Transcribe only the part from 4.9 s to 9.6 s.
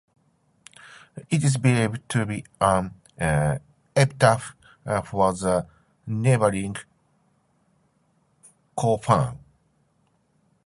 for the neighboring "kofun".